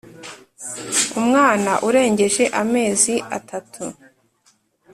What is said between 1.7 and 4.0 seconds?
urengeje amezi atatu